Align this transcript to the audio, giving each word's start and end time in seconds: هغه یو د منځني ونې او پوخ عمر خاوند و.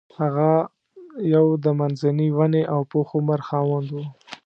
هغه 0.19 0.49
یو 1.33 1.45
د 1.63 1.65
منځني 1.79 2.27
ونې 2.37 2.63
او 2.73 2.81
پوخ 2.91 3.07
عمر 3.17 3.39
خاوند 3.47 3.87
و. 3.91 3.97